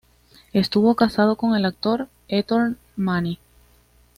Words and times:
Estuvo 0.51 0.95
casada 0.95 1.35
con 1.35 1.53
el 1.55 1.63
actor 1.63 2.09
Ettore 2.27 2.73
Manni. 2.95 3.37